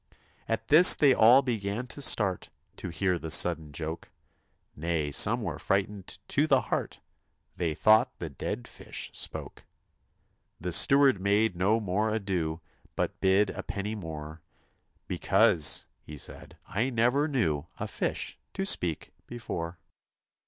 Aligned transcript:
'At 0.49 0.69
this 0.69 0.95
they 0.95 1.13
all 1.13 1.43
began 1.43 1.85
to 1.85 2.01
start 2.01 2.49
To 2.77 2.89
hear 2.89 3.19
the 3.19 3.29
sudden 3.29 3.71
joke; 3.71 4.09
Nay, 4.75 5.11
some 5.11 5.43
were 5.43 5.59
frightened 5.59 6.17
to 6.29 6.47
the 6.47 6.61
heart, 6.61 7.01
They 7.55 7.75
thought 7.75 8.17
the 8.17 8.27
dead 8.27 8.67
fish 8.67 9.11
spoke. 9.13 9.63
The 10.59 10.71
steward 10.71 11.19
made 11.21 11.55
no 11.55 11.79
more 11.79 12.11
ado 12.11 12.61
But 12.95 13.21
bid 13.21 13.51
a 13.51 13.61
penny 13.61 13.93
more, 13.93 14.41
* 14.73 15.07
Because,' 15.07 15.85
he 16.01 16.17
said,' 16.17 16.57
I 16.67 16.89
never 16.89 17.27
knew 17.27 17.67
A 17.79 17.87
fish 17.87 18.39
to 18.55 18.65
speak 18.65 19.11
before.' 19.27 19.77